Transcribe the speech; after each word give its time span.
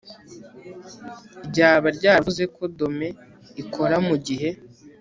ryaba 1.47 1.87
ryaravuze 1.97 2.43
ko 2.55 2.63
dome 2.77 3.09
ikora 3.61 3.95
mu 4.07 4.15
gihe 4.25 4.49